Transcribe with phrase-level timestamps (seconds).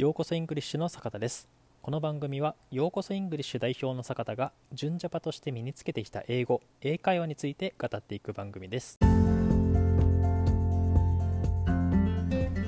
[0.00, 1.46] ようこそ English の坂田です。
[1.82, 8.98] この番組はようこそ English 代表の坂田が純ジャパとして身につけてきた英語英会話について語っていく番組です。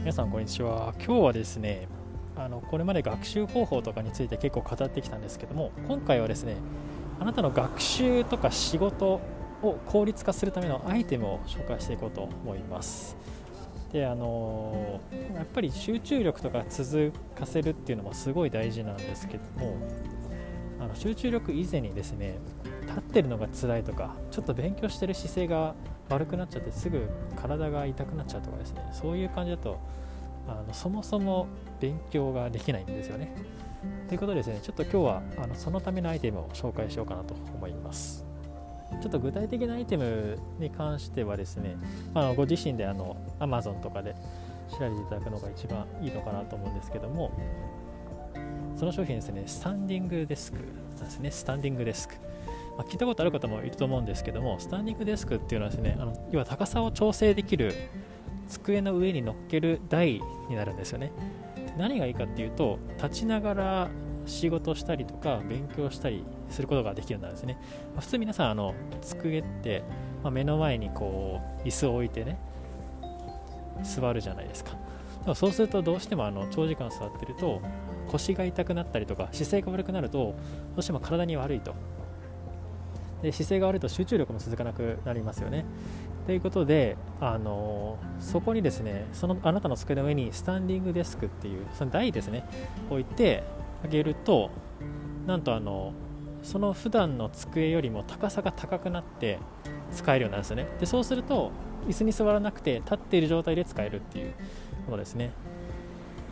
[0.00, 0.92] 皆さんこんにちは。
[0.98, 1.88] 今日はですね
[2.36, 6.56] あのこれまで学習方法とかについて結構語ってきたんですけども今回はですね
[7.18, 9.22] あなたの学習とか仕事
[9.62, 13.16] を効率化するためのアイテムを紹介していこうと思います。
[13.92, 15.00] であの
[15.34, 19.76] やっぱり集中力とか続かせるっていうのもすごい大事なんですけども
[20.80, 22.38] あの集中力以前にですね
[22.86, 25.74] 立ってるのが辛いとかちょっと勉強してる姿勢が
[26.08, 29.78] 悪くなっちゃってすぐ体が痛くなっちゃうとかですねそういう感じだと
[30.48, 31.46] あのそもそも
[31.80, 33.34] 勉強ができないんですよね。
[34.08, 38.31] ということでですねちょっと今日はあのそのためのアイテムを紹介しようかなと思います。
[39.00, 41.76] ちょっと具体的なアイテムに関してはですね、
[42.14, 44.14] あご自身であの Amazon とかで
[44.70, 47.32] 調べていただくのが一番いいのかなと思うんですけども、
[48.76, 50.58] その商品ですね、スタンディングデスク
[50.96, 52.14] なんですね、スタンディングデスク。
[52.76, 57.74] まあ、聞いたことある方もいると思うんですけども、スタンディングデスクっていうのはですね、あの要は高さを調整できる
[58.48, 61.12] 机の上に乗っける台になるんですよね。
[61.76, 63.90] 何がいいかっていうと、立ちながら
[64.26, 67.58] 仕事したりとか勉強したりすることができるようになるんですね、
[67.94, 69.82] まあ、普通皆さんあの机って、
[70.22, 72.38] まあ、目の前にこう椅子を置いてね
[73.82, 74.72] 座るじゃないですか。
[75.22, 77.60] でもそうするとどうしてもあの長時間座ってると
[78.08, 80.34] 腰が痛くなったりとか姿勢が悪くなるとど
[80.78, 81.74] うしても体に悪いと。
[83.22, 85.64] で姿勢が悪いと集中力も続かなくなりますよね。
[86.26, 92.44] ということで、あのそこにですねそのあなたの机の上にスタンディングデスクっていうその台ですね
[92.90, 93.44] 置いて
[93.84, 94.50] あげると
[95.26, 95.92] なんとあの
[96.42, 99.38] その普段の机よりも高さが高くなって
[99.92, 100.66] 使えるようになるんですよね。
[100.80, 101.52] でそうすると
[101.88, 104.32] 椅子に座らなくて立っている状態で使えるっていう
[104.86, 105.30] ことですね。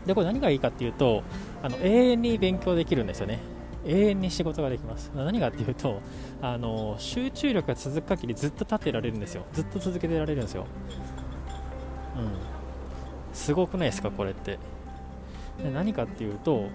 [0.06, 1.22] でこれ何がいいかっていうと
[1.62, 3.38] あの永遠に勉強できるんですよね。
[3.86, 5.10] 永遠に仕事ができます。
[5.14, 6.00] 何かっていうと
[6.42, 9.44] あの集中力が続く限りずっと立ってられるんですよ。
[9.52, 10.66] ずっと続けてられるんですよ。
[12.16, 12.32] うん。
[13.32, 14.58] すごくないですかこれって。
[15.62, 16.68] で何かっていうと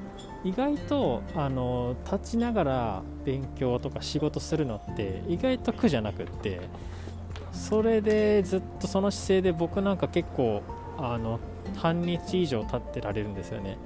[0.43, 6.61] 意外とあの立ちながら勉強とか仕事するのって意外と苦じゃなくって
[7.51, 10.61] それでずっとその姿勢で僕なんか結構
[10.97, 11.39] あの
[11.75, 13.77] 半日以上立ってられるんですよね。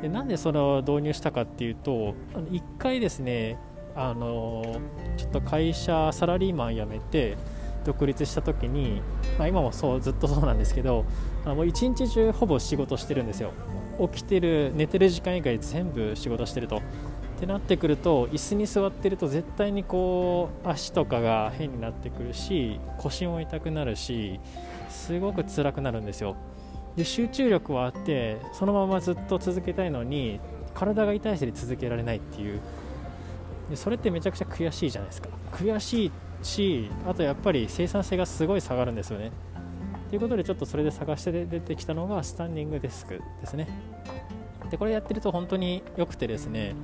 [0.00, 3.56] でなんでそれを導入したかっていうと1回ですね
[3.94, 4.80] あの
[5.16, 7.36] ちょっと会社サラリーマン辞めて
[7.84, 9.00] 独立した時に、
[9.38, 11.04] まあ、今もそうずっとそうなんですけど
[11.44, 13.52] あのもう一日中ほぼ仕事してるんですよ。
[14.08, 16.76] 起きてる寝てる時間以外全部仕事してると。
[16.76, 16.80] っ
[17.44, 24.38] てなってくると椅子に座ってると絶対にこう足とかが変になってくるし腰も痛くなるし
[24.88, 26.36] すごく辛くなるんですよ。
[26.94, 30.38] で集中力はあってそのままずっと続けたいのに
[30.72, 32.60] 体が痛いせいで続けられないっていう。
[33.70, 35.28] でそれってめちゃくちゃ悔しいじゃないですか。
[35.50, 36.12] 悔しい
[36.44, 39.32] しあとやっぱり生産性がすごい下がるんですよね。
[40.12, 43.66] ということでちょっとそれで探して出てきたのがスタンディングデスクですね。
[44.70, 46.74] でこれやってると本当に良くてですね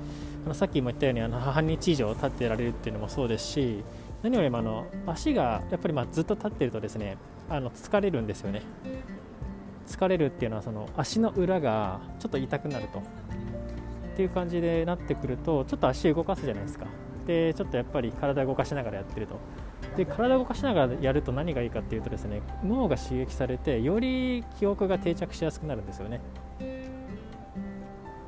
[0.47, 3.85] あのさっきも言ったようにあの半日以上立ってられるっていうのもそうですし
[4.23, 7.19] 何よりもあの足がやっぱりまずっと立ってるとですね
[7.51, 8.63] あの疲れるんですよね。
[9.87, 13.01] 疲れるっていうのはその足の裏がちょっと痛くなると。
[13.01, 13.03] っ
[14.17, 16.87] ていう感じでなってくるとちょっと足動かすじゃないですか。
[17.27, 19.39] でちょっとやっぱり体動かしながらやってると。
[19.97, 26.21] で体を動かしながらやると何がいいかっていうとですね脳が刺激されてより記憶が定着しやすくなるんですよね。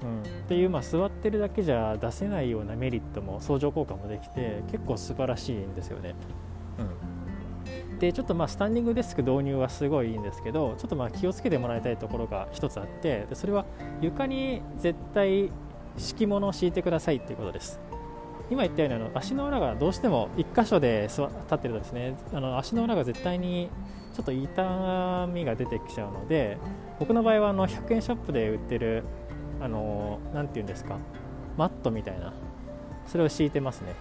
[0.03, 6.15] うん、っていう、まあ、座ってるだけじゃ出せないようなメリットも相乗効果もできて結構素晴らしいんですよね。
[7.91, 13.67] うん、でちょっとまあスタンディングデスク導入はすごいいいんですけどちょっとまあ気をつけてもらいたいところが一つあってでそれは
[14.01, 15.51] 床に絶対
[15.99, 17.79] 敷物を敷いてくださいっていうことです。
[18.51, 22.17] 今言ったようにあの足の裏がどうしても1箇所で立ってるとですね。
[22.33, 23.71] あの足の裏が絶対に
[24.15, 26.59] ちょっと痛みが出てきちゃうので
[26.99, 29.05] 僕の場合はあの100円ショップで売ってる
[29.61, 30.99] あのなて言うんですか
[31.57, 32.33] マットみたいな。
[33.11, 33.95] それを敷いてますね、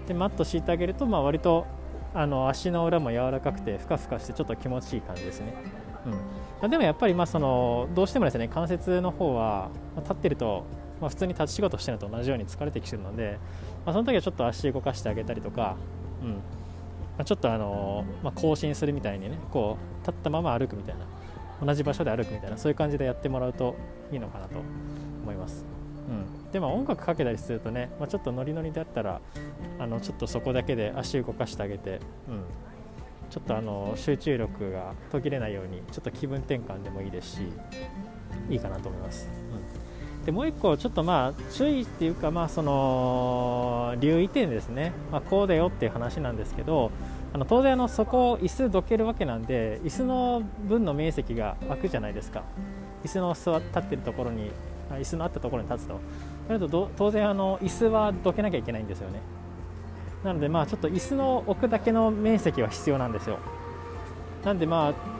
[0.00, 1.66] うん、でマット敷いてあげると、まあ、割と
[2.14, 5.54] あの足の裏も柔らかくてふかふかしてちょっと気持ちいい感じですね、
[6.62, 9.68] うん、でもやっぱりまあそのどうしてもですね関節の方は
[9.98, 10.64] 立ってると
[11.00, 13.38] まあ、普通に立ち仕事してるのと同じように疲れてきてるので、
[13.84, 15.76] まあ、その時はちょっと足動かしてあげたりとか、
[16.22, 16.30] うん。
[16.32, 21.06] まあ、ちょっとあの、ま更新するみたいにねこう立ったまま歩くみたいな
[21.64, 23.74] 同じ場所で歩くみたいなそういう感じでやってもらうと
[24.12, 24.60] いいのかなと
[25.22, 25.64] 思います。
[26.08, 29.20] うん、でも音楽かけたりするとね、まあ、ちょっとノリノリだったら
[29.78, 32.44] あのちょっとそこだけで足動かしてあげて、うん、
[33.28, 37.42] ちょっとあの集中力が途切れないようにちょっと気分転換でもいいですし
[38.48, 39.28] いいかなと思います、
[40.26, 46.90] でもう1個ちょっとまあ注意っていうかまあその留意点ですね、まあ、こうだよっていう話なんですけど
[47.32, 52.42] あの当然あのそこを椅子どけるわけなんで椅子の分の面積が空くじゃないですか。
[53.04, 54.50] 椅子の座立ってるところに
[54.90, 56.00] 椅子のあったところに立つと。
[56.48, 59.20] それと当然あの椅子はどけなきゃいけないんですよね。
[60.24, 63.38] なのでまあちょっと椅子の置くだけの面積は必要なんですよ。
[64.44, 65.15] なんでまあ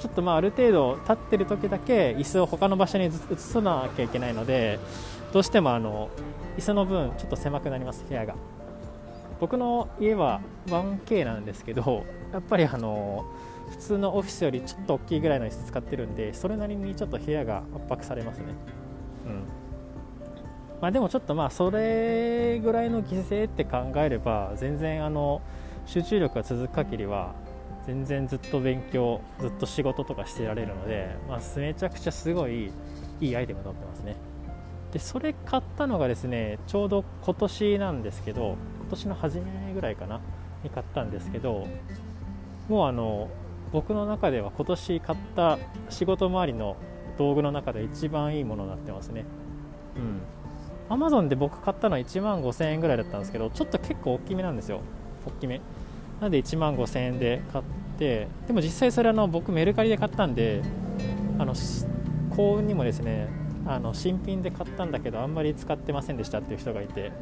[0.00, 4.80] ちょっとまあある程度立ってる時だけ椅子を他の場所に移さなきゃいけないので
[5.32, 6.08] どうしてもあの
[6.56, 8.34] 椅子の分ちょっと狭くなります部屋が。
[9.40, 13.24] 僕の家は 1K なんですけどやっぱりあの
[13.70, 18.44] 普通のオフィスよりちょっと大きいぐらいの椅子使ってるんでそれなりにちょっと部屋が圧迫されますね。
[19.26, 19.42] うん。
[20.82, 25.40] まあでもちょっとまあそれぐらいの犠牲って考えれば全然あの
[25.86, 27.34] 集中力が続く限りは
[27.90, 32.70] 全然ずっと勉強ずっと仕事とかしてられるので、まあ、めちゃくちゃすごい
[33.20, 34.16] いいアイテムだと思ってますね。
[34.92, 40.20] でそれ買ったのがですねちょうど今年なんですけど今年の初めぐらいかな
[40.62, 41.66] に買ったんですけど
[42.68, 43.28] もうあの
[43.72, 45.58] 僕の中では今年買った
[45.88, 46.76] 仕事周りの
[47.18, 49.24] 道具の中で一番いいものになってますね。
[49.96, 50.96] うん。
[50.96, 54.80] Amazon で僕買ったのは1万5000円ぐらいだったんですけどちょっと結構大きめなんですよ。
[55.26, 55.60] 大きめ。
[56.20, 57.64] なんで1万5000円で買っ
[58.00, 60.62] てでも実際それあの僕メルカリで買ったんで
[61.38, 61.54] あの
[62.30, 63.28] 幸運にもですね
[63.66, 67.12] あの新品で買ったんだけどあんまり使ってませんでしたっていう人がいて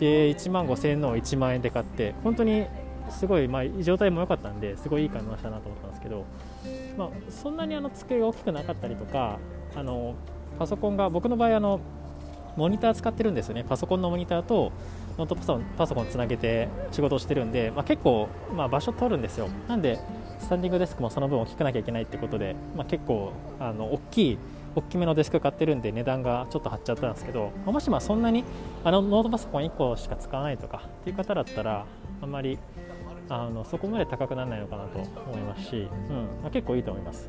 [0.00, 2.66] で1万5000円のを1万円で買って本当に
[3.10, 6.24] すごい、まあ、状態も良かったんですごいいい買い物したなと思ったんですけど、
[6.96, 9.38] まあ、そんなにあの机が大きくなかったりとか
[9.76, 10.14] あの
[10.58, 11.80] パソコンが僕の場合あの
[12.56, 13.64] モニター使ってるんですよね。
[13.68, 14.72] パソコンのモニターと
[15.18, 15.34] ノート
[15.76, 19.98] パソコンつなげて仕事をしてるんで、まあ、結構、まあ、場所取るんですよなんで
[20.38, 24.38] スタンディングデスクもその分大きくなきゃいけないってことで、まあ、結構あの大きい
[24.74, 28.44] 大きめのデスク買ってるんで値段がちょっと張っちゃったんですけどもしまあそんなに
[28.84, 31.86] あのノートパソコン1個しか使わないとかっていう方だったら
[32.20, 32.58] あんまり
[33.28, 37.28] あのそこまで高くならないのかなと思いますし、うんまあ、結構いいと思います。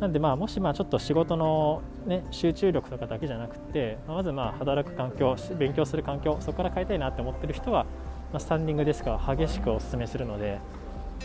[0.00, 7.84] なんでまあもしまあちょっと仕事の、ね、集中力とかだけじゃなくて、まずまあ働く環境勉強する環境そこから変えたいなって思ってる人は、
[8.32, 10.58] まあ、スタンディングデスクは激しくお勧めするので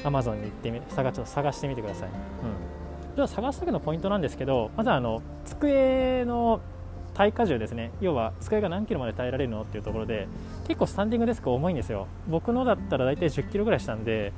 [0.04, 2.10] Amazon に行ってみ探ちょっと探してみてください。
[2.10, 3.16] うん。
[3.16, 6.62] では探す時のポイントなんですけどまずあの机の
[7.16, 7.92] 耐荷重ですね。
[8.00, 10.28] 要は机が何キロまで耐えられるのっていうところで
[10.68, 12.08] 結構スタンディングデスク重いんですよ。
[12.30, 14.32] 僕のだったら大体1 0キロぐらいしたんで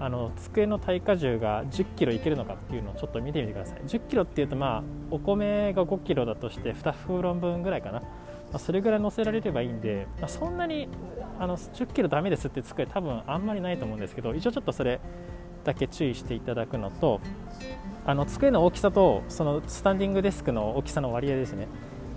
[0.00, 3.80] あの机の耐荷重が1 0キロいけるのかっていうのをちょっと見てみてください。
[3.80, 8.06] 1 0キロっていうとまあお米が5キロだとして2フロン分ぐらいかな、ま
[8.54, 10.88] あ、それぐらい乗せられればいいんで、まあ、そんなに
[11.40, 15.00] あの10キロダメですって机多分あんまりないと思うんですけど一応ちょっとそれ
[15.64, 17.20] だけ注意していただくのと
[18.06, 21.68] あの机の大きさとそのスタンディングデスクの大きさの割合ですね。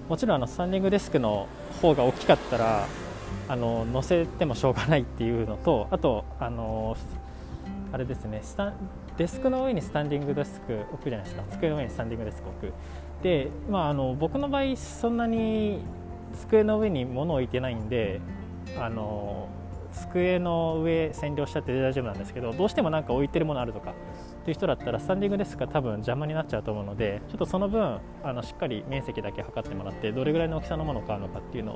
[0.08, 1.48] もちろんあのスタンディングデスクの
[1.82, 2.86] 方が大きかったら
[3.48, 6.96] あの乗せてもしょうがないっていうのとあとあの
[7.92, 8.74] あれですねスタ
[9.18, 11.44] デスクの上にスタンディングデスク置くじゃないですか。
[11.52, 12.74] 机の上にスタンディングデスク置く。
[13.22, 15.80] で、まあ、あの僕の場合そんなに
[16.34, 18.20] 机の上に物を置いてないんで
[18.78, 19.50] あの
[19.92, 23.94] 机の上占領しちゃって大丈夫なんですけどどうしてもなんか置いてるものあるとかっ
[24.46, 31.76] ていう人だったらスタンディングデスクが多分邪魔になっちゃうと思うのでちょっとその分あのしっかり面積だけ測ってもらってどれぐらいの大きさのものを買うのかっていうのを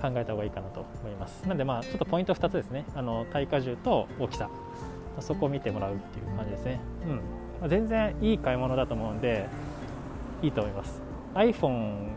[0.00, 1.42] 考えた方がいいかなと思います。
[1.42, 2.84] なのでまあちょっとポイント2つですね。
[2.94, 4.48] あの耐荷重と大きさ
[5.20, 6.80] そこを見てもらうっていう感じですね。
[7.06, 7.20] うん、ま
[7.64, 9.46] あ、全然いい買い物だと思うんで
[10.42, 11.00] いいと思います。
[11.34, 12.10] iPhone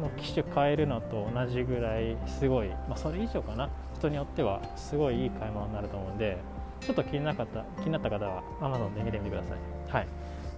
[0.00, 3.68] の機種変えるのと同じぐらいすごい、まあ、それ以上かな。
[4.02, 6.36] 人によってはすごいいい買い物になると思うんで
[6.80, 9.58] ちょっと気になかった気になった方は Amazon で見てみてください。
[9.92, 10.06] はい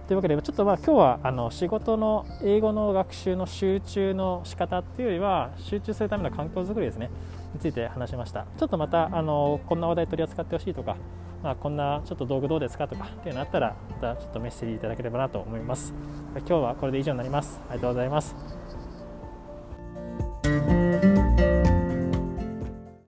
[0.07, 7.09] というわけでちょっとまあ今日はあの仕事の英語の学習の集中の仕方っていうよりは集中するための環境づくりですね。
[7.55, 8.45] について話しました。
[8.57, 10.95] ちょっとまたあのこんな話題取り扱ってほしいとか、
[11.41, 15.93] まあ、こんなちょっと道具どうですかとかっていうのあったらまたちょっとメッセージいただければなと思います。
[16.35, 17.59] 今日はこれで以上になります。
[17.69, 18.54] ありがとうございます